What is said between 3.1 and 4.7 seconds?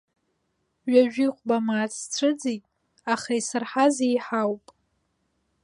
аха исырҳаз еиҳауп.